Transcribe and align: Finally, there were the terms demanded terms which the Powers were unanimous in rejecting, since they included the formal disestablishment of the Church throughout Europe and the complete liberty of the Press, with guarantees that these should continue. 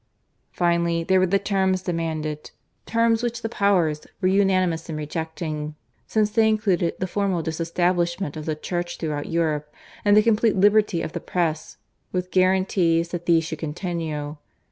Finally, 0.51 1.03
there 1.03 1.19
were 1.19 1.27
the 1.27 1.37
terms 1.37 1.83
demanded 1.83 2.49
terms 2.87 3.21
which 3.21 3.43
the 3.43 3.47
Powers 3.47 4.01
were 4.19 4.27
unanimous 4.27 4.89
in 4.89 4.95
rejecting, 4.95 5.75
since 6.07 6.31
they 6.31 6.49
included 6.49 6.95
the 6.97 7.05
formal 7.05 7.43
disestablishment 7.43 8.35
of 8.35 8.45
the 8.47 8.55
Church 8.55 8.97
throughout 8.97 9.27
Europe 9.29 9.71
and 10.03 10.17
the 10.17 10.23
complete 10.23 10.55
liberty 10.55 11.03
of 11.03 11.13
the 11.13 11.19
Press, 11.19 11.77
with 12.11 12.31
guarantees 12.31 13.09
that 13.09 13.27
these 13.27 13.43
should 13.43 13.59
continue. 13.59 14.37